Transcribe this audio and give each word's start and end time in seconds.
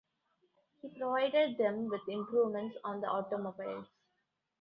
He 0.81 0.87
provided 0.89 1.59
them 1.59 1.87
with 1.87 2.01
improvements 2.07 2.75
on 2.83 3.01
the 3.01 3.07
automobiles. 3.07 3.85